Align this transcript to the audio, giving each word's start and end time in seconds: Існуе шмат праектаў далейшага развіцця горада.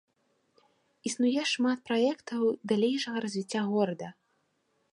Існуе 1.09 1.43
шмат 1.51 1.83
праектаў 1.89 2.41
далейшага 2.73 3.17
развіцця 3.27 3.61
горада. 3.75 4.07